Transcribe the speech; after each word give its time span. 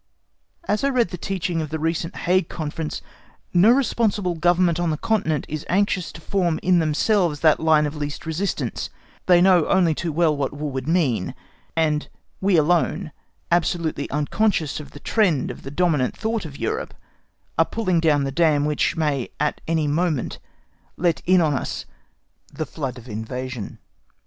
As 0.67 0.83
I 0.83 0.89
read 0.89 1.09
the 1.09 1.15
teaching 1.19 1.61
of 1.61 1.69
the 1.69 1.77
recent 1.77 2.15
Hague 2.25 2.49
Conference, 2.49 3.03
no 3.53 3.69
responsible 3.69 4.33
Government 4.33 4.79
on 4.79 4.89
the 4.89 4.97
Continent 4.97 5.45
is 5.47 5.63
anxious 5.69 6.11
to 6.13 6.21
form 6.21 6.59
in 6.63 6.79
themselves 6.79 7.41
that 7.41 7.59
line 7.59 7.85
of 7.85 7.95
least 7.95 8.25
resistance; 8.25 8.89
they 9.27 9.41
know 9.41 9.67
only 9.67 9.93
too 9.93 10.11
well 10.11 10.35
what 10.35 10.53
War 10.53 10.71
would 10.71 10.87
mean; 10.87 11.35
and 11.75 12.07
we 12.41 12.57
alone, 12.57 13.11
absolutely 13.51 14.09
unconscious 14.09 14.79
of 14.79 14.89
the 14.89 14.99
trend 14.99 15.51
of 15.51 15.61
the 15.61 15.69
dominant 15.69 16.17
thought 16.17 16.45
of 16.45 16.57
Europe, 16.57 16.95
are 17.59 17.65
pulling 17.65 17.99
down 17.99 18.23
the 18.23 18.31
dam 18.31 18.65
which 18.65 18.97
may 18.97 19.29
at 19.39 19.61
any 19.67 19.85
moment 19.87 20.39
let 20.97 21.21
in 21.27 21.41
on 21.41 21.53
us 21.53 21.85
the 22.51 22.65
flood 22.65 22.97
of 22.97 23.07
invasion. 23.07 23.77